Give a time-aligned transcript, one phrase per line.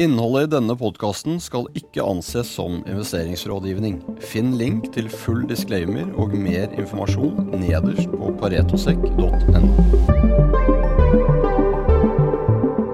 [0.00, 3.98] Innholdet i denne podkasten skal ikke anses som investeringsrådgivning.
[4.24, 10.69] Finn link til full disclaimer og mer informasjon nederst på paretosekk.no.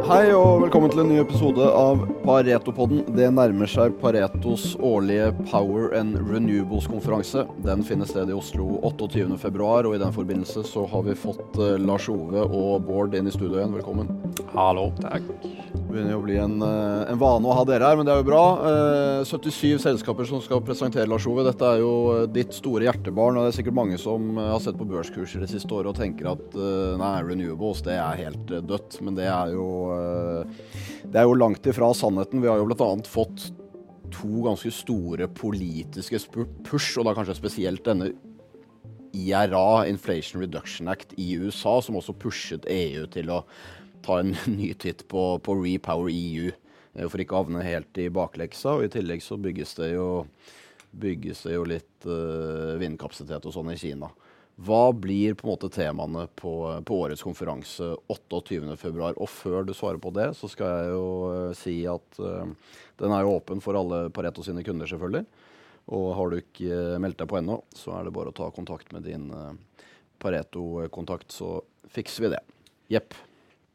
[0.07, 3.01] Hei og velkommen til en ny episode av Paretopodden.
[3.17, 7.43] Det nærmer seg Paretos årlige Power and Renewables-konferanse.
[7.67, 11.75] Den finner sted i Oslo 28.2, og i den forbindelse så har vi fått eh,
[11.83, 13.75] Lars Ove og Bård inn i studio igjen.
[13.75, 14.15] Velkommen.
[14.55, 14.93] Hallo.
[15.03, 15.27] Takk.
[15.43, 18.23] Det begynner å bli en, eh, en vane å ha dere her, men det er
[18.23, 18.45] jo bra.
[18.71, 21.45] Eh, 77 selskaper som skal presentere, Lars Ove.
[21.47, 24.63] Dette er jo eh, ditt store hjertebarn, og det er sikkert mange som eh, har
[24.63, 28.55] sett på børskurser det siste året og tenker at eh, nei, renewables det er helt
[28.55, 29.01] eh, dødt.
[29.03, 29.67] Men det er jo
[29.97, 30.65] eh,
[31.07, 32.43] Det er jo langt ifra sannheten.
[32.43, 32.91] Vi har jo bl.a.
[33.09, 33.51] fått
[34.15, 36.21] to ganske store politiske
[36.67, 38.13] push, og da kanskje spesielt denne
[39.17, 43.43] IRA, Inflation Reduction Act, i USA, som også pushet EU til å
[44.07, 46.53] ta en ny titt på, på Repower EU,
[46.95, 48.77] eh, for ikke å havne helt i bakleksa.
[48.77, 50.09] Og i tillegg så bygges det jo,
[50.97, 54.11] bygges det jo litt uh, vindkapasitet og sånn i Kina.
[54.57, 56.53] Hva blir på en måte temaene på,
[56.89, 59.11] på årets konferanse 28.2?
[59.13, 62.49] Og før du svarer på det, så skal jeg jo eh, si at uh,
[62.97, 65.27] den er jo åpen for alle Pareto sine kunder, selvfølgelig.
[65.93, 68.49] Og har du ikke eh, meldt deg på ennå, så er det bare å ta
[68.55, 69.53] kontakt med din uh,
[70.25, 71.59] Pareto-kontakt, så
[71.93, 72.41] fikser vi det.
[72.97, 73.13] Jepp.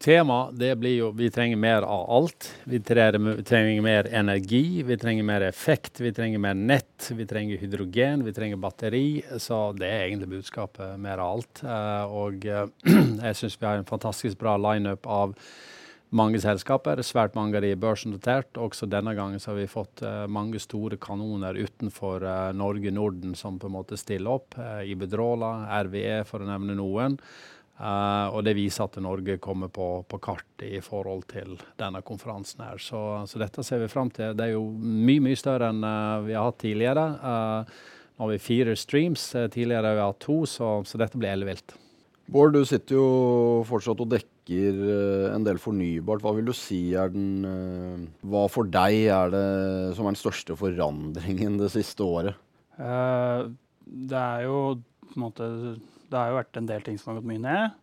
[0.02, 2.56] Tema det blir jo Vi trenger mer av alt.
[2.64, 8.24] Vi trenger, mer energi, vi trenger mer effekt, vi trenger mer nett, vi trenger hydrogen,
[8.26, 9.22] vi trenger batteri.
[9.38, 10.98] Så det er egentlig budskapet.
[10.98, 11.62] Mer av alt.
[11.62, 12.66] Eh, og eh,
[13.28, 15.38] jeg syns vi har en fantastisk bra lineup av
[16.10, 17.04] mange selskaper.
[17.06, 18.58] Svært mange av de er børsnotert.
[18.58, 22.26] Også denne gangen så har vi fått eh, mange store kanoner utenfor
[22.58, 24.58] Norge, Norden, som på en måte stiller opp.
[24.58, 27.22] Uh, Ibedrola, RVE, for å nevne noen.
[27.82, 32.62] Eh, og det viser at Norge kommer på, på kartet i forhold til denne konferansen.
[32.68, 32.82] her.
[32.82, 34.36] Så, så dette ser vi fram til.
[34.38, 37.06] Det er jo mye mye større enn uh, vi har hatt tidligere.
[37.22, 37.80] Uh,
[38.18, 39.32] nå har vi fire streams.
[39.34, 41.74] tidligere har vi hatt to, så, så dette blir ellevilt.
[42.32, 43.08] Bård, du sitter jo
[43.68, 44.78] fortsatt og dekker
[45.34, 46.22] en del fornybart.
[46.24, 49.48] Hva vil du si er den Hva for deg er det
[49.98, 52.38] som er den største forandringen det siste året?
[52.80, 53.50] Eh,
[53.86, 54.60] det er jo
[55.12, 55.48] på en måte
[56.12, 57.78] Det har jo vært en del ting som har gått mye ned.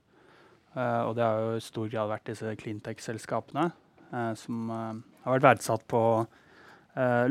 [0.77, 3.71] eh, og det har jo i stor grad vært disse cleantech-selskapene
[4.13, 6.03] eh, som eh, har vært verdsatt på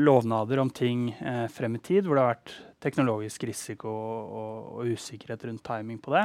[0.00, 1.10] lovnader om ting
[1.52, 6.22] frem i tid, hvor det har vært teknologisk risiko og, usikkerhet rundt timing på det.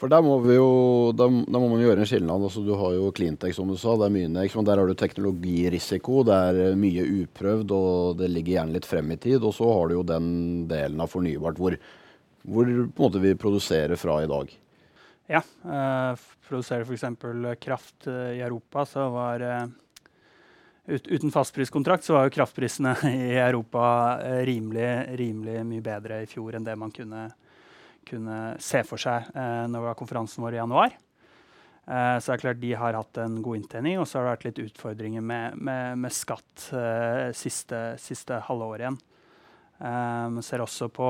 [0.00, 2.42] For der må jo der, der må man gjøre en skilnad.
[2.42, 3.94] Altså, du har jo Cleantech, som du sa.
[4.00, 6.24] Det er mye Nex, men der har du teknologirisiko.
[6.26, 9.38] Det er mye uprøvd, og det ligger gjerne litt frem i tid.
[9.46, 10.32] Og så har du jo den
[10.72, 11.78] delen av fornybart hvor,
[12.42, 14.50] hvor måte vi produserer fra i dag.
[15.30, 17.04] Ja, eh, produserer f.eks.
[17.60, 19.66] kraft eh, i Europa, så var eh,
[20.86, 23.84] ut, Uten fastpriskontrakt så var jo kraftprisene i Europa
[24.24, 27.28] eh, rimelig, rimelig mye bedre i fjor enn det man kunne,
[28.08, 31.00] kunne se for seg eh, når det var konferansen vår i januar.
[31.82, 34.44] Så det er klart de har hatt en god inntjening, og så har det vært
[34.46, 38.98] litt utfordringer med, med, med skatt eh, siste, siste halvåret igjen.
[39.82, 41.08] Man ser også på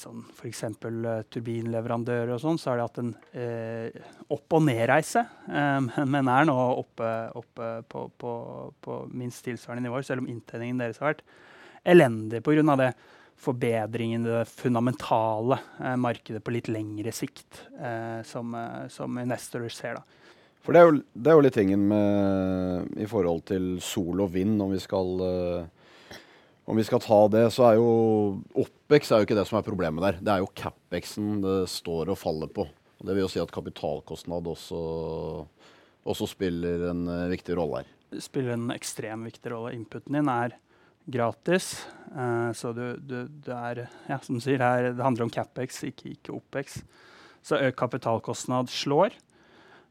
[0.00, 0.62] sånn f.eks.
[0.84, 4.00] Uh, turbinleverandører og sånn, så har de hatt en eh,
[4.34, 8.32] opp- og nedreise, eh, men, er nå oppe, oppe på, på,
[8.84, 11.24] på minst tilsvarende nivåer, selv om inntjeningen deres har vært
[11.88, 12.76] elendig pga.
[12.76, 12.92] det
[13.38, 19.68] forbedringen i det fundamentale eh, markedet på litt lengre sikt, eh, som, eh, som investorer
[19.72, 20.00] ser.
[20.00, 20.02] da.
[20.64, 24.32] For det er, jo, det er jo litt tingen med I forhold til sol og
[24.34, 25.77] vind, om vi skal eh,
[26.68, 27.90] om vi skal ta det, så er jo
[28.60, 30.18] OPEX er jo ikke det som er problemet der.
[30.20, 32.66] Det er jo CapExen det står og faller på.
[32.68, 34.80] Og det vil jo si at kapitalkostnad også,
[36.04, 37.92] også spiller en eh, viktig rolle her.
[38.12, 39.72] Det spiller en ekstremt viktig rolle.
[39.78, 40.58] Inputen din er
[41.08, 41.70] gratis.
[42.12, 45.32] Uh, så du, du, du, er Ja, som du sier, det, er, det handler om
[45.32, 46.82] CapEx, ikke, ikke OPEX.
[47.48, 49.16] Så økt kapitalkostnad slår.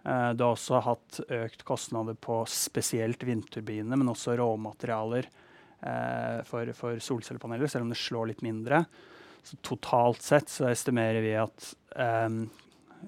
[0.05, 5.31] Uh, du har også hatt økt kostnader på spesielt vindturbiner, men også råmaterialer
[5.77, 8.79] for, for solcellepaneler, selv om det slår litt mindre.
[9.47, 12.29] Så totalt sett så estimerer vi at eh,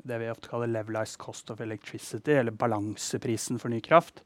[0.07, 4.23] det vi ofte kaller levelized cost of electricity, eller balanseprisen for ny kraft,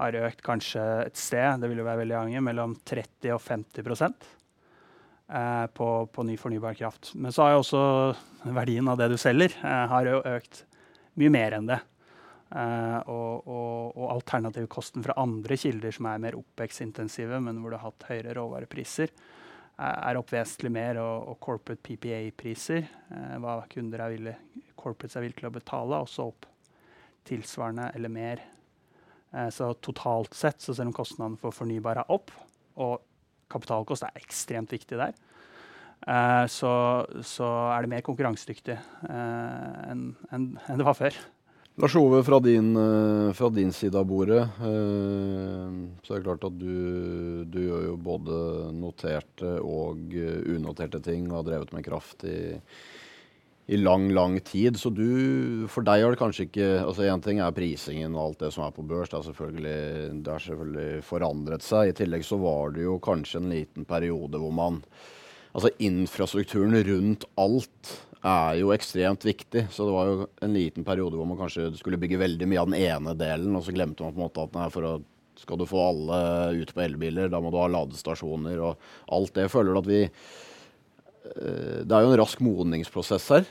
[0.00, 3.90] har økt kanskje et sted, det vil jo være veldig avhengig, mellom 30 og 50
[4.06, 7.12] eh, på, på ny fornybar kraft.
[7.14, 7.82] Men så har jo også
[8.56, 10.64] verdien av det du selger, eh, har jo økt
[11.20, 11.80] mye mer enn det.
[12.50, 17.78] Eh, og, og, og alternativkosten fra andre kilder som er mer OPEX-intensive, men hvor du
[17.78, 19.14] har hatt høyere råvarepriser,
[19.80, 20.98] er opp vesentlig mer.
[21.00, 22.86] Og, og corporate PPA-priser,
[23.16, 26.48] eh, hva kunder er villige, corporates er villige til å betale, også opp
[27.28, 28.48] tilsvarende eller mer
[29.32, 32.32] Eh, så totalt sett, så selv om kostnadene for fornybar er opp,
[32.82, 32.98] og
[33.50, 35.18] kapitalkost er ekstremt viktig der,
[36.48, 36.70] så,
[37.26, 38.72] så, er det mer konkurransedyktig
[39.04, 41.18] enn en, en det var før.
[41.80, 45.68] Lars Ove, fra din, eh, fra din, side av bordet, eh,
[46.04, 48.40] så er det klart at du, du gjør jo både
[48.76, 52.58] noterte og eh, unoterte ting og har drevet med kraft i,
[53.72, 54.76] i lang, lang tid.
[54.76, 58.44] Så du, for deg har det kanskje ikke altså Én ting er prisingen og alt
[58.44, 59.08] det som er på børs.
[59.08, 61.94] Det har selvfølgelig, selvfølgelig forandret seg.
[61.94, 64.82] I tillegg så var det jo kanskje en liten periode hvor man
[65.50, 67.88] Altså infrastrukturen rundt alt
[68.26, 69.66] er jo ekstremt viktig.
[69.72, 72.70] Så det var jo en liten periode hvor man kanskje skulle bygge veldig mye av
[72.70, 74.92] den ene delen, og så glemte man på en måte at nei, for å,
[75.40, 76.20] skal du få alle
[76.60, 79.48] ut på elbiler, da må du ha ladestasjoner og alt det.
[79.52, 83.48] Føler du at vi eh, Det er jo en rask modningsprosess her.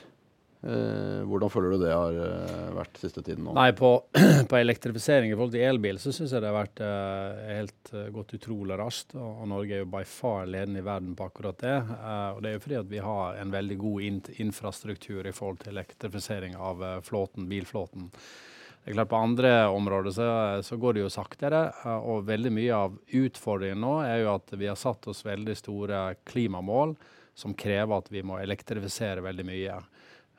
[0.60, 3.54] Eh, hvordan føler du det har uh, vært siste tiden nå?
[3.56, 3.94] Nei, På,
[4.52, 8.34] på elektrifisering i forhold til elbil så syns jeg det har vært uh, helt gått
[8.36, 9.16] utrolig raskt.
[9.16, 11.78] Og, og, Norge er jo by far ledende i verden på akkurat det.
[12.36, 15.62] og Det er jo fordi at vi har en veldig god in infrastruktur i forhold
[15.64, 18.10] til elektrifisering av flåten, bilflåten.
[18.10, 20.28] Det er klart På andre områder så,
[20.64, 21.62] så, går det jo saktere.
[22.04, 26.04] og veldig mye av utfordringen nå er jo at vi har satt oss veldig store
[26.28, 26.98] klimamål
[27.40, 29.80] som krever at vi må elektrifisere veldig mye.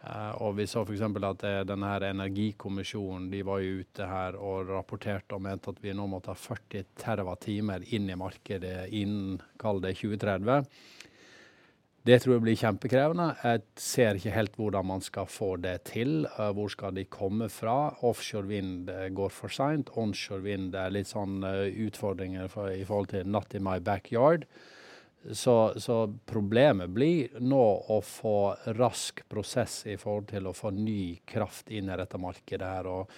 [0.00, 1.02] Uh, og vi så f.eks.
[1.04, 5.92] at uh, denne energikommisjonen de var jo ute her og rapporterte og mente at vi
[5.92, 10.64] nå måtte ha 40 TWh inn i markedet innen kall det 2030.
[12.08, 13.28] Det tror jeg blir kjempekrevende.
[13.44, 16.24] Jeg ser ikke helt hvordan man skal få det til.
[16.32, 17.92] Uh, hvor skal de komme fra?
[18.00, 19.92] Offshore vind går for seint.
[20.00, 24.48] Onshore vind er litt sånn utfordringer for, i forhold til 'not in my backyard'.
[25.20, 25.96] Så, så,
[26.26, 31.90] problemet blir nå å få rask prosess i forhold til å få ny kraft inn
[31.92, 32.66] i dette markedet.
[32.66, 33.10] her, og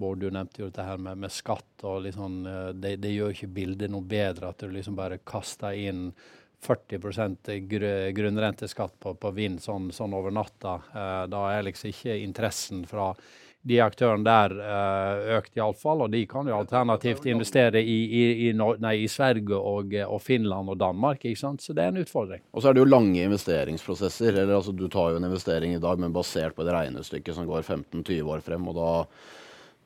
[0.00, 1.82] Bård, du nevnte jo dette her med, med skatt.
[1.82, 2.44] og liksom,
[2.74, 6.12] det, det, gjør ikke bildet noe bedre at du liksom bare kaster inn
[6.60, 10.78] 40 gr grunnrenteskatt på, på vind sånn, sånn, over natta.
[10.92, 13.14] Eh, da er liksom ikke interessen fra
[13.60, 16.06] de aktørene der uh, økt, iallfall.
[16.06, 20.72] Og de kan jo alternativt investere i, i, i, nei, i Sverige og, og, Finland
[20.72, 21.24] og Danmark.
[21.24, 21.64] ikke sant?
[21.64, 22.42] Så det er en utfordring.
[22.54, 24.32] Og så er det jo lange investeringsprosesser.
[24.32, 27.48] eller altså Du tar jo en investering i dag, men basert på et regnestykke som
[27.50, 28.70] går 15-20 år frem.
[28.72, 28.88] og da,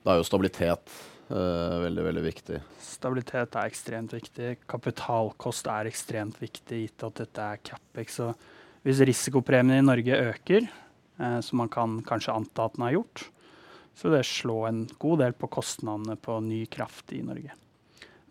[0.06, 0.96] da er jo stabilitet
[1.34, 2.62] uh, veldig, veldig viktig.
[2.78, 4.54] Stabilitet er ekstremt viktig.
[4.70, 8.22] Kapitalkost er ekstremt viktig, gitt at dette er Capex.
[8.22, 8.30] Så
[8.86, 10.70] hvis risikopremien i Norge øker,
[11.18, 13.30] uh, som man kan kanskje anta at den har gjort,
[13.94, 17.54] så det slår en god del på kostnadene på ny kraft i Norge.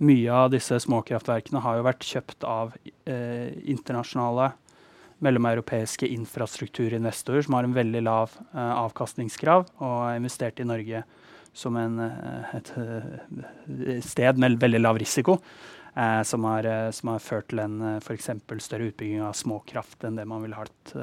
[0.03, 2.73] Mye av disse småkraftverkene har jo vært kjøpt av
[3.07, 4.51] eh, internasjonale
[5.23, 11.03] mellomeuropeiske infrastrukturinvestorer som har en veldig lav eh, avkastningskrav, og har investert i Norge
[11.53, 13.37] som en, eh, et, et,
[13.69, 15.37] eh, sted med veldig lav risiko.
[15.93, 18.31] Eh, som, har, eh, som, har, ført til en f.eks.
[18.65, 20.95] større utbygging av småkraft enn det man ville hatt,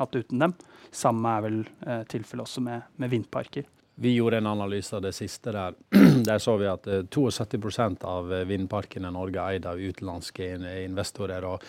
[0.00, 0.56] hatt uten dem.
[0.90, 1.62] Samme er vel
[2.10, 3.70] tilfellet også med, med vindparker.
[3.94, 5.74] Vi gjorde en analyse av det siste der.
[6.24, 10.48] Der så vi at 72 eh, av eh, vindparkene i Norge er eid av utenlandske
[10.82, 11.44] investorer.
[11.44, 11.62] og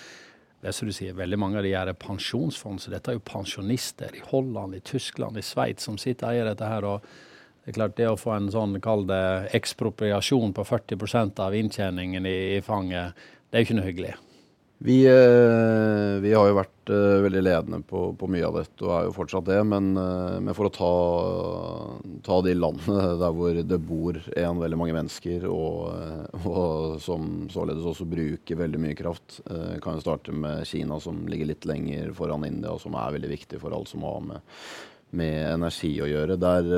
[0.61, 4.15] det som du sier, Veldig mange av de er pensjonsfond, så dette er jo pensjonister
[4.17, 6.83] i Holland, i Tyskland, i Sveits som sitter og eier dette her.
[6.83, 7.01] og
[7.65, 12.25] det er klart det å få en sånn, kall det ekspropriasjon på 40% av inntjeningen
[12.25, 13.13] i, i fanget,
[13.49, 14.15] det er jo ikke noe hyggelig.
[14.77, 18.91] Vi, eh, vi, har jo vært uh, veldig ledende på, på, mye av dette, og
[18.91, 19.59] er jo fortsatt det.
[19.71, 20.89] Men, uh, men for å ta,
[22.25, 27.87] ta, de landene der hvor det bor en veldig mange mennesker, og, og som således
[27.87, 29.39] også bruker veldig mye kraft,
[29.81, 33.31] kan jo starte med Kina, som ligger litt lenger foran India, og som er veldig
[33.31, 34.59] viktig for alt som har med,
[35.15, 36.37] med energi å gjøre.
[36.41, 36.69] Der,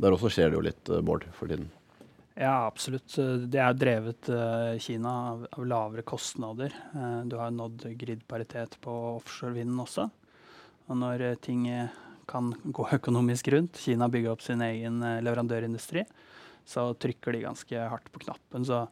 [0.00, 1.68] der også skjer det jo litt, Bård, for tiden.
[2.38, 3.16] Ja, absolutt.
[3.50, 6.74] Det er drevet uh, Kina av, av, lavere kostnader.
[6.94, 10.06] Uh, du har nådd grid-paritet på offshorevinden også.
[10.86, 11.66] Og når uh, ting
[12.30, 16.04] kan gå økonomisk rundt, Kina bygger opp sin egen leverandørindustri,
[16.64, 18.66] så trykker de ganske hardt på knappen.
[18.68, 18.84] Så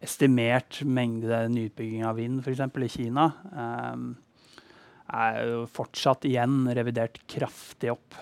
[0.00, 2.62] estimert mengde nyutbygging av vind f.eks.
[2.64, 3.26] i Kina
[5.12, 8.16] er jo fortsatt igjen revidert kraftig opp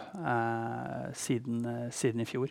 [1.15, 1.63] siden,
[1.95, 2.51] siden i fjor.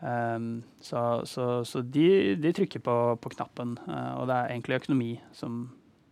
[0.00, 4.78] Um, så, så, så de, de, trykker på, på knappen, uh, og det er egentlig
[4.80, 5.66] økonomi som,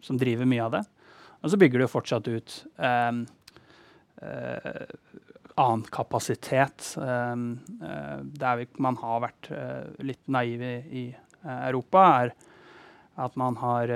[0.04, 0.82] som, driver mye av det.
[1.40, 3.22] Og så bygger de jo fortsatt ut um,
[4.20, 4.82] uh,
[5.56, 6.90] annen kapasitet.
[7.00, 7.46] Um,
[7.80, 9.48] uh, der man har vært
[10.04, 11.06] litt naiv i, i
[11.48, 12.34] Europa, er
[13.18, 13.90] at man har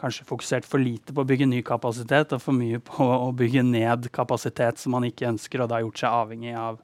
[0.00, 3.62] kanskje fokusert for lite på å bygge ny kapasitet og for mye på å bygge
[3.66, 6.80] ned kapasitet som man ikke ønsker, og da gjort seg avhengig av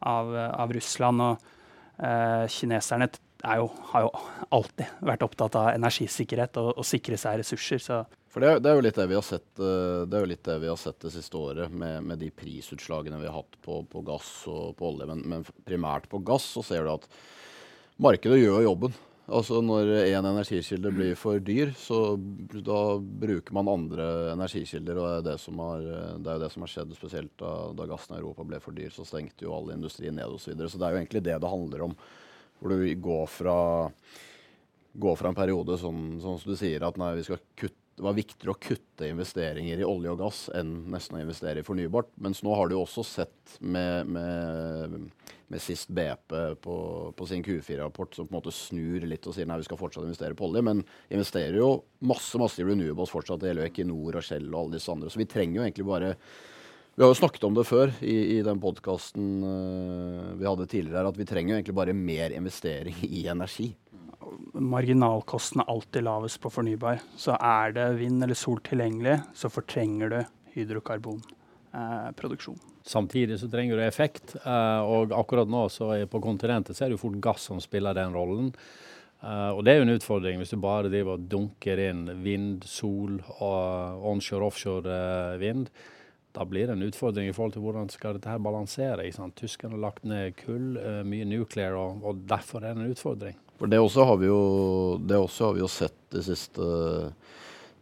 [0.00, 1.24] av, av Russland.
[1.24, 4.10] Og eh, kineserne jo, har jo
[4.52, 7.82] alltid vært opptatt av energisikkerhet og, og sikre seg ressurser.
[7.82, 8.00] Så.
[8.30, 10.80] For det er, det er, jo litt det vi har sett eh, det det har
[10.80, 14.76] sett det siste året, med, med de prisutslagene vi har hatt på, på gass og
[14.78, 15.08] på olje.
[15.10, 17.08] Men, men, primært på gass så ser du at
[18.00, 18.94] markedet gjør jobben.
[19.30, 22.16] Altså Når én energikilde blir for dyr, så
[22.50, 24.98] da bruker man andre energikilder.
[24.98, 25.84] og Det er, som har,
[26.18, 28.74] det er jo det som har skjedd, spesielt da, da gassen i Europa ble for
[28.74, 28.90] dyr.
[28.94, 30.42] Så stengte jo all industri ned osv.
[30.42, 30.72] Så, videre.
[30.72, 31.94] så det er jo egentlig det det handler om.
[32.58, 33.58] Hvor du går fra,
[35.06, 38.54] går fra en periode sånn, sånn som du sier, at nei, kutte det var viktigere
[38.54, 42.08] å kutte investeringer i olje og gass enn nesten å investere i fornybart.
[42.24, 44.94] Mens nå har du også sett med, med,
[45.50, 46.76] med sist BP på,
[47.16, 50.06] på sin Q4-rapport, som på en måte snur litt og sier nei, vi skal fortsatt
[50.06, 51.72] investere på olje, men investerer jo
[52.06, 53.42] masse masse i renewables fortsatt.
[53.42, 55.10] Det gjelder jo Equinor og Shell og alle disse andre.
[55.10, 56.14] Så vi trenger jo egentlig bare
[56.94, 60.66] vi har jo snakket om det før i, i den podkasten uh, eh, vi hadde
[60.68, 63.70] tidligere, at vi trenger jo egentlig bare mer investering i energi
[64.54, 67.00] marginalkosten er alltid lavest på fornybar.
[67.16, 70.20] Så er det vind eller sol tilgjengelig, så fortrenger du
[70.54, 71.36] hydrokarbonproduksjon.
[71.74, 72.10] Eh,
[72.82, 76.90] Samtidig så trenger du effekt, eh, og akkurat nå så er på kontinentet så er
[76.90, 78.54] det jo fort gass som spiller den rollen.
[79.20, 82.62] Uh, og det er jo en utfordring hvis du bare driver og dunker inn vind,
[82.64, 84.94] sol og onshore, offshore
[85.34, 85.68] uh, vind.
[86.32, 89.04] Da blir det en utfordring i forhold til hvordan skal dette her balansere.
[89.36, 93.36] Tyskerne har lagt ned kull, mye nuclear, og, og derfor er det en utfordring.
[93.60, 94.40] For det også har vi jo,
[95.04, 96.70] har vi jo sett de siste,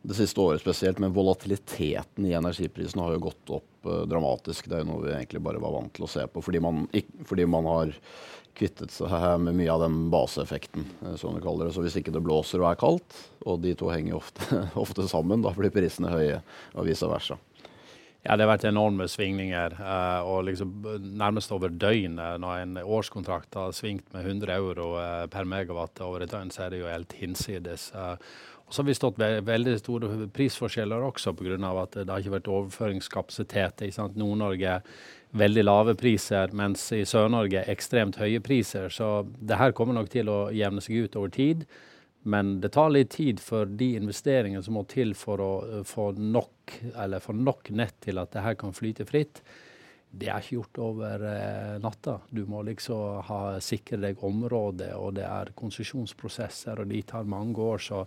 [0.03, 4.69] det siste, året spesielt, men volatiliteten i energiprisene har jo gått opp uh, dramatisk.
[4.69, 6.87] Det er jo noe vi egentlig bare var vant til å se på, fordi man,
[7.27, 7.95] fordi man har
[8.59, 9.13] kvittet seg
[9.43, 11.75] med mye av den baseeffekten, uh, som vi kaller det.
[11.77, 15.45] Så hvis ikke det blåser og er kaldt, og de to henger ofte, ofte sammen,
[15.45, 16.41] da blir prisene høye,
[16.75, 17.39] og vice versa.
[18.27, 19.79] Ja, det har vært enorme svingninger.
[19.79, 20.73] Uh, og liksom
[21.17, 26.25] nærmest over døgnet, når en årskontrakt har svingt med 100 euro uh, per megawatt over
[26.25, 27.91] et døgn, så er det jo helt hinsides.
[27.95, 28.23] Og
[28.71, 31.57] så har vi stått ved veldig store prisforskjeller også pga.
[31.83, 33.85] at det har ikke vært overføringskapasitet.
[34.15, 34.81] Nord-Norge
[35.31, 38.89] veldig lave priser, mens i Sør-Norge ekstremt høye priser.
[38.89, 41.65] Så det her kommer nok til å jevne seg ut over tid.
[42.29, 46.11] Men det tar litt tid for de investeringene som må til for å eh, få
[46.19, 46.75] nok,
[47.33, 49.41] nok nett til at det her kan flyte fritt.
[50.09, 52.19] Det er ikke gjort over eh, natta.
[52.29, 57.61] Du må liksom ha, sikre deg området, og det er konsesjonsprosesser, og de tar mange
[57.63, 57.85] år.
[57.87, 58.03] Så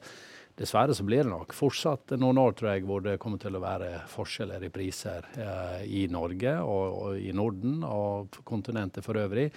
[0.60, 3.64] dessverre så blir det nok fortsatt noen år, tror jeg, hvor det kommer til å
[3.64, 9.50] være forskjeller i priser eh, i Norge og, og i Norden og kontinentet for øvrig.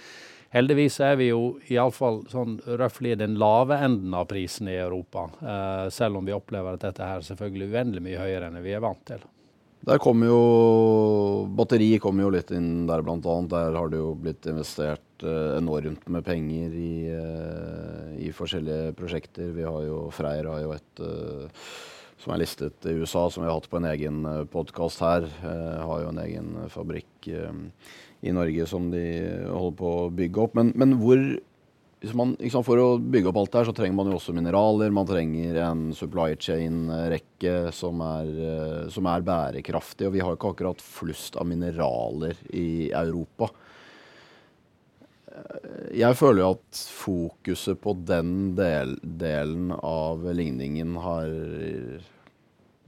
[0.55, 5.27] Heldigvis er vi jo iallfall sånn røftlig den lave enden av prisen i Europa.
[5.41, 8.85] eh, selv om vi opplever at dette her selvfølgelig uendelig mye høyere enn vi er
[8.85, 9.25] vant til.
[9.85, 10.39] Der kommer jo
[11.55, 13.51] Batteri kommer jo litt inn der, blant annet.
[13.53, 19.51] Der har det jo blitt investert uh, enormt med penger i, uh, i, forskjellige prosjekter.
[19.53, 21.03] Vi har jo Freyr har jo et
[22.15, 25.27] som er listet i USA, som vi har hatt på en egen podkast her.
[25.43, 29.03] har jo en egen fabrikk i Norge som de
[29.51, 30.55] holder på å bygge opp.
[30.57, 31.19] Men, men hvor
[32.13, 34.93] man, liksom, For å bygge opp alt det her, så trenger man jo også mineraler.
[34.93, 40.07] Man trenger en supply chain-rekke som, eh, som, er bærekraftig.
[40.07, 43.49] Og vi har jo ikke akkurat flust av mineraler i Europa.
[45.31, 51.31] Eh, jeg føler jo at fokuset på den del, delen av ligningen har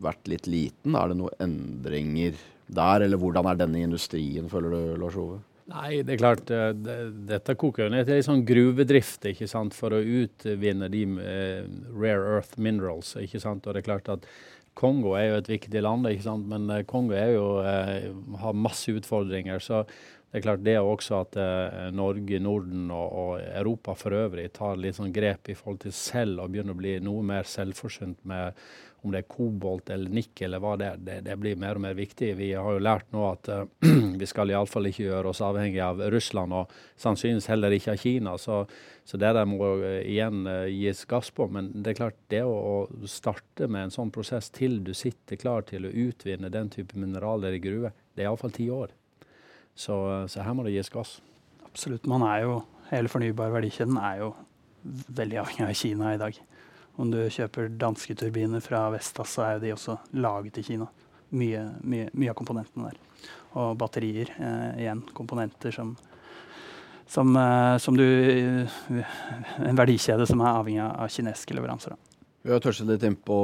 [0.04, 0.96] vært litt liten.
[0.96, 2.38] Er det noen endringer
[2.68, 5.40] der, eller hvordan er denne industrien, føler du, Lars Ove?
[5.68, 6.98] Nei, det er klart, eh, det,
[7.28, 11.66] dette koker jo ned til en sånn gruvedrift ikke sant, for å utvinne de uh,
[11.92, 13.16] rare earth minerals.
[13.20, 14.28] ikke sant, og det er klart at
[14.78, 18.56] Kongo er jo et viktig land, ikke sant, men uh, Kongo er jo, uh, har
[18.56, 19.60] masse utfordringer.
[19.60, 19.84] så
[20.28, 21.38] det er klart det også at
[21.96, 26.44] Norge, Norden og, og, Europa for øvrig tar litt sånn grep i forhold til selv
[26.44, 28.58] og begynner å bli noe mer selvforsynt med
[29.08, 31.84] om det er kobolt eller nikkel eller hva det er, det, det, blir mer og
[31.86, 32.32] mer viktig.
[32.40, 33.64] Vi har jo lært nå at eh,
[34.22, 38.36] vi skal iallfall ikke gjøre oss avhengig av Russland, og sannsynligvis heller ikke av Kina.
[38.42, 38.62] Så,
[39.08, 41.48] så det der må uh, igjen uh, gis gass på.
[41.54, 45.40] Men det er klart, det å, å, starte med en sånn prosess til du sitter
[45.40, 48.96] klar til å utvinne den type mineraler i gruve, det er iallfall ti år.
[49.78, 49.96] Så,
[50.32, 51.20] så her må det gis gass.
[51.68, 52.08] Absolutt.
[52.10, 54.32] Man er jo, hele fornybar verdikjeden er jo
[55.14, 56.40] veldig avhengig av Kina i dag.
[56.98, 60.88] Om du kjøper danske turbiner fra Vestas, så er de også laget i Kina.
[61.38, 63.30] Mye, mye, mye av komponentene der.
[63.60, 64.32] Og batterier.
[64.34, 65.94] Eh, igjen komponenter som,
[67.06, 68.08] som, eh, som du
[69.62, 71.94] En verdikjede som er avhengig av kinesiske leveranser.
[71.94, 72.17] Da.
[72.48, 73.38] Vi har touchet litt inn på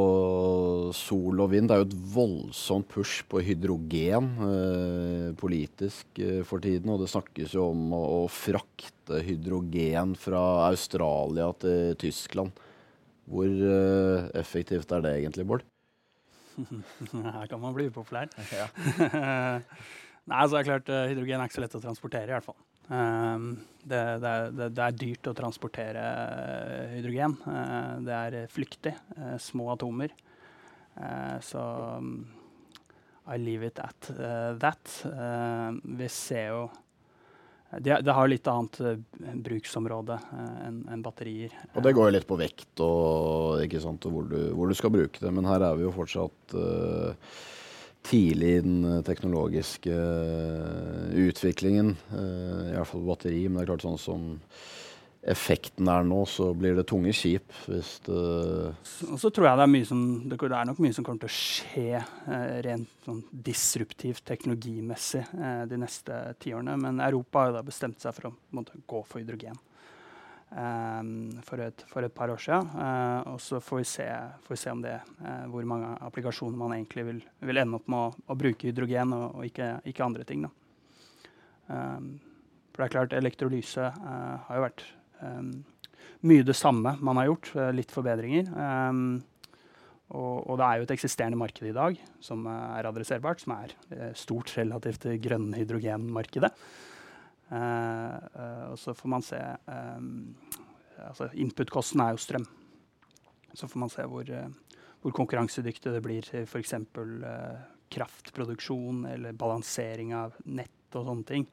[0.95, 1.67] sol og vind.
[1.67, 6.93] Det er jo et voldsomt push på hydrogen eh, politisk eh, for tiden.
[6.93, 12.63] Og det snakkes jo om å, å, frakte hydrogen fra Australia til Tyskland.
[13.27, 15.67] Hvor eh, effektivt er det egentlig, Bård?
[17.12, 18.31] Her kan man bli upopulær.
[18.55, 18.69] Ja.
[20.31, 22.48] Nei, så er det klart, eh, Hydrogen er ikke så lett å transportere, i hvert
[22.48, 22.62] fall.
[22.91, 27.35] Ehm, det, det, er, det, er, dyrt å transportere eh, hydrogen.
[27.47, 28.95] Eh, det er flyktig.
[29.17, 30.13] Eh, små atomer.
[31.41, 31.61] så
[31.99, 32.17] mm,
[33.33, 34.09] I leave it at
[34.61, 35.05] that.
[35.83, 36.69] vi ser jo
[37.81, 38.77] det, har litt annet
[39.41, 40.19] bruksområde
[40.67, 41.55] enn en batterier.
[41.73, 44.93] Og det går jo litt på vekt og, sant, og hvor, du, hvor, du, skal
[44.93, 47.33] bruke det, men her er vi jo fortsatt uh,
[48.03, 51.95] tidlig i den eh, teknologiske uh, utviklingen.
[52.12, 54.31] Uh, I hvert fall batteri, men det er klart sånn som
[55.24, 58.24] effekten er nå, så blir det tunge skip hvis det
[59.07, 61.38] Og så tror jeg det er som det, er nok mye som kommer til å
[61.38, 62.01] skje
[62.65, 65.24] rent sånn disruptivt teknologimessig
[65.72, 66.75] de neste tiårene.
[66.75, 69.55] Men Europa har jo da bestemt seg for å måtte, gå for hydrogen.
[70.53, 72.67] Um, for, et, for, et, par år siden.
[72.77, 74.05] Uh, og så får vi se,
[74.45, 77.98] får vi se det, uh, hvor mange applikasjoner man egentlig vil, vil ende opp med
[77.98, 80.45] å, å bruke hydrogen og, og ikke, ikke, andre ting.
[81.65, 82.12] Um,
[82.69, 84.86] for det er klart, elektrolyse uh, har jo vært
[85.24, 85.51] um,
[86.29, 87.51] mye det samme man har gjort.
[87.74, 88.53] litt forbedringer.
[90.13, 93.74] Og, og, det er jo et eksisterende marked i dag som er adresserbart, som er
[94.15, 96.53] stort relativt til grønne hydrogenmarkedet.
[97.51, 100.05] Eh, eh, og så får man se eh,
[101.09, 102.47] altså Input-kosten er jo strøm.
[103.53, 104.29] Så får man se hvor,
[105.03, 106.73] hvor konkurransedyktig det blir til f.eks.
[106.97, 107.59] Uh,
[107.93, 111.45] kraftproduksjon eller balansering av nett og sånne ting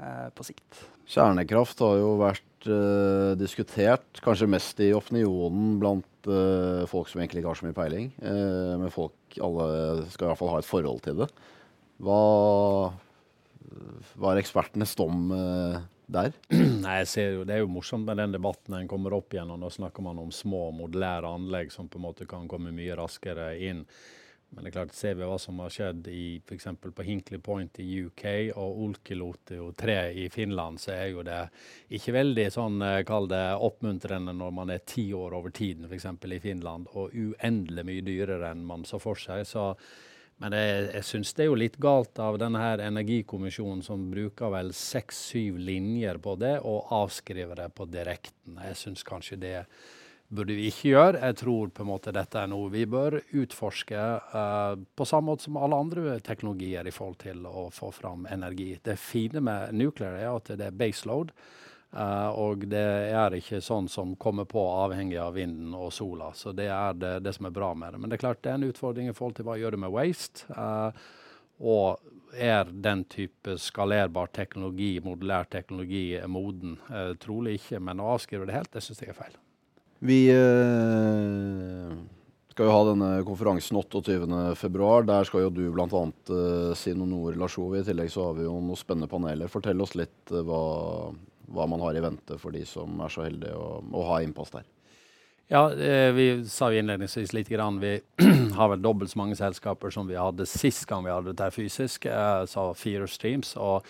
[0.00, 0.80] uh, på sikt.
[1.06, 7.44] Kjernekraft har jo vært uh, diskutert, kanskje mest i opinionen blant uh, folk som egentlig
[7.44, 8.10] ikke har så mye peiling.
[8.18, 9.68] men folk alle
[10.10, 11.30] skal i hvert fall ha et forhold til det.
[12.02, 12.22] Hva
[14.14, 16.34] var ekspertenes dom uh, der?
[16.84, 19.50] Nei, jeg ser jo, Det er jo morsomt med den debatten en kommer opp igjen.
[19.54, 22.96] og Nå snakker man om små modulære anlegg som på en måte kan komme mye
[22.98, 23.84] raskere inn.
[24.48, 26.68] Men det er klart, ser vi hva som har skjedd i f.eks.
[26.80, 28.24] på Hinkley Point i UK
[28.54, 31.40] og Olkiluoto 3 i Finland, så er jo det
[31.98, 36.06] ikke veldig sånn, eh, kall det oppmuntrende når man er ti år over tiden f.eks.
[36.30, 39.42] i Finland, og uendelig mye dyrere enn man så for seg.
[39.50, 39.72] så
[40.42, 44.52] men jeg, jeg syns det er jo litt galt av denne her energikommisjonen som bruker
[44.52, 48.58] vel seks-syv linjer på det, og avskriver det på direkten.
[48.60, 49.54] Jeg syns kanskje det
[50.28, 51.22] burde vi ikke gjøre.
[51.22, 55.46] Jeg tror på en måte dette er noe vi bør utforske uh, på samme måte
[55.46, 58.74] som alle andre teknologier i forhold til å få fram energi.
[58.82, 61.32] Det fine med nuclear er at det er baseload.
[61.94, 62.82] Uh, og det
[63.14, 66.32] er ikke sånn som kommer på avhengig av vinden og sola.
[66.36, 68.00] Så det er det, det, som er bra med det.
[68.02, 69.94] Men det er klart det er en utfordring i forhold til hva gjør det med
[69.94, 70.44] waste.
[70.52, 70.90] Uh,
[71.56, 72.02] og
[72.36, 76.76] er den type skalerbar teknologi, modulær teknologi, moden?
[76.90, 79.40] Uh, trolig ikke, men å avskrive det helt, det syns jeg er feil.
[80.04, 80.20] Vi
[82.52, 84.90] skal jo ha denne konferansen 28.2.
[85.08, 85.88] Der skal jo du bl.a.
[86.28, 87.80] Uh, si noen ord, Lars Ove.
[87.80, 89.48] I tillegg så har vi jo noen spennende paneler.
[89.52, 90.60] Fortell oss litt hva
[91.52, 94.54] hva man har i vente for de som er så heldige å, å ha innpass
[94.54, 94.66] der.
[95.48, 98.00] Ja, eh, vi sa jo innledningsvis litt grann, Vi
[98.58, 102.08] har vel dobbelt så mange selskaper som vi hadde sist gang vi hadde dette fysisk.
[102.10, 103.54] Eh, så fire streams.
[103.56, 103.86] og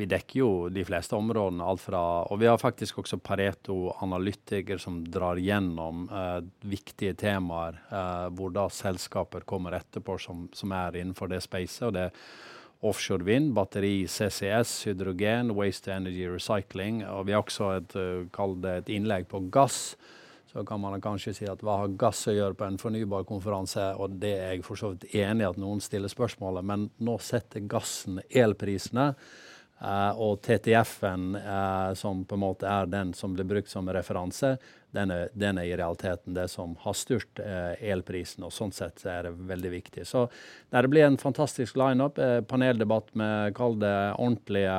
[0.00, 1.64] vi dekker jo de fleste områdene.
[1.64, 7.80] alt fra, Og vi har faktisk også Pareto analytiker som drar gjennom uh, viktige temaer,
[7.90, 11.82] uh, hvor da selskaper kommer etterpå som, som er innenfor det spacet.
[11.82, 12.10] og det
[12.80, 17.02] offshore vind, batteri, CCS, hydrogen, waste energy recycling.
[17.08, 19.96] Og vi har også et, uh, et innlegg på gass.
[20.50, 23.92] Så kan man kanskje si at hva har gass å gjøre på en fornybarkonferanse?
[24.00, 27.18] Og det er jeg for så vidt enig i at noen stiller spørsmålet, men nå
[27.22, 29.12] setter gassen elprisene.
[29.80, 34.58] Uh, og TTF-en, uh, som på en måte er den som blir brukt som referanse,
[34.96, 38.44] den er, den er, i realiteten det som har styrt eh, elprisen.
[38.46, 40.06] og Sånn sett er det veldig viktig.
[40.08, 40.26] Så
[40.70, 42.18] det blir en fantastisk lineup.
[42.18, 44.78] Eh, paneldebatt med kall det ordentlige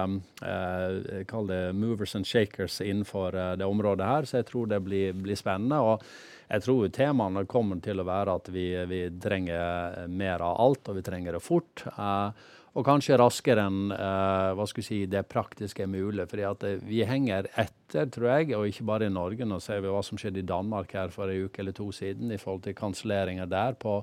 [1.30, 4.28] kall det movers and shakers innenfor det området her.
[4.28, 5.80] Så jeg tror det blir, blir spennende.
[5.80, 6.04] og
[6.52, 10.98] jeg tror temaene kommer til å være at vi, vi trenger mer av alt, og
[10.98, 11.86] vi trenger det fort.
[11.96, 12.34] Uh,
[12.72, 16.28] og kanskje raskere enn uh, hva skal si, det praktiske er mulig.
[16.32, 19.48] fordi uh, vi henger etter, tror jeg, og ikke bare i Norge.
[19.48, 22.32] Nå ser vi hva som skjedde i Danmark her for en uke eller to siden
[22.32, 24.00] i forhold til kanselleringer der på,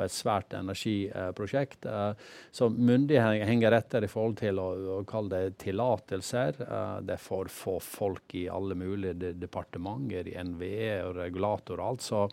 [0.00, 1.86] på, et svært energiprosjekt.
[1.86, 2.12] Uh,
[2.50, 6.64] så myndighetene henger etter i forhold til å, å kalle det tillatelser.
[7.04, 12.06] det er for få folk i alle mulige departementer, i NVE og regulator og alt.
[12.06, 12.24] Så,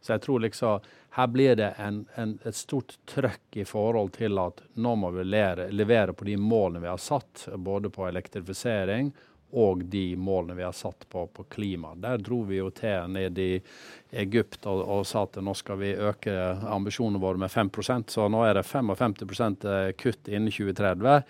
[0.00, 4.36] så jeg tror liksom her blir det en, en, et stort trøkk i forhold til
[4.36, 9.14] at nå må vi levere, levere på de målene vi har satt, både på elektrifisering
[9.50, 11.94] og de målene vi har satt på, på klima.
[11.94, 13.60] Der dro vi jo til ned i
[14.10, 16.34] Egypt og, og, sa at nå skal vi øke
[16.72, 19.16] ambisjonene våre med 5% så nå er det 55
[19.64, 21.22] eh, kutt innen 2030.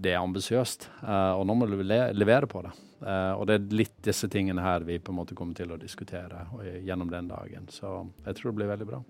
[0.00, 2.70] Det er ambisiøst, uh, og nå må vi levere på det.
[3.04, 5.80] Uh, og det er litt disse tingene her vi på en måte kommer til å
[5.80, 6.46] diskutere
[6.86, 7.68] gjennom den dagen.
[7.68, 9.02] Så jeg tror det blir veldig bra.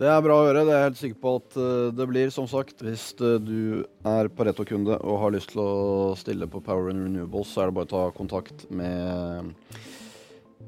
[0.00, 0.64] Det er bra å høre.
[0.64, 2.30] Det er jeg helt sikker på at uh, det blir.
[2.32, 6.88] Som sagt, hvis uh, du er Pareto-kunde og har lyst til å stille på Power
[6.94, 9.52] and Renewables, så er det bare å ta kontakt med,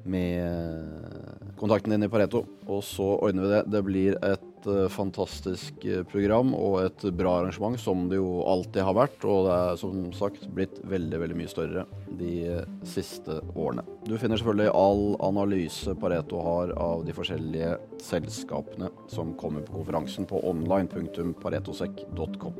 [0.04, 3.62] med kontakten din i Pareto, og så ordner vi det.
[3.72, 8.82] Det blir et uh, fantastisk eh, program og et bra arrangement, som det jo alltid
[8.86, 9.24] har vært.
[9.24, 11.84] Og det er som sagt blitt veldig veldig mye større
[12.18, 13.82] de uh, siste årene.
[14.04, 17.70] Du finner selvfølgelig all analyse Pareto har av de forskjellige
[18.04, 22.54] selskapene som kommer på konferansen på online.paretosek.com.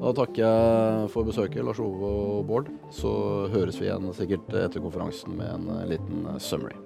[0.00, 2.66] Da takker jeg for besøket, Lars Ove og Bård.
[2.94, 3.10] Så
[3.52, 6.78] høres vi igjen sikkert etter konferansen med en liten summary.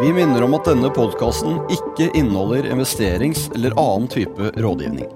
[0.00, 5.10] Vi minner om at denne podkasten ikke inneholder investerings- eller annen type rådgivning.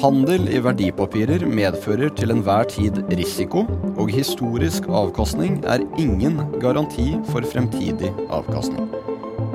[0.00, 7.44] Handel i verdipapirer medfører til enhver tid risiko, og historisk avkastning er ingen garanti for
[7.44, 8.88] fremtidig avkastning.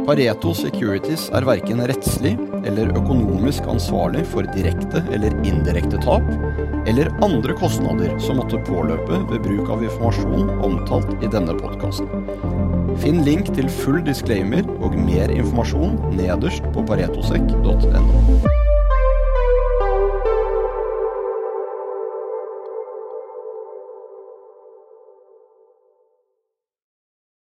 [0.06, 6.30] Pareto Securities er verken rettslig eller økonomisk ansvarlig for direkte eller indirekte tap,
[6.86, 12.47] eller andre kostnader som måtte påløpe ved bruk av informasjon omtalt i denne podkasten.
[13.02, 18.66] Finn link til full disclaimer og mer informasjon nederst på paretosek.no.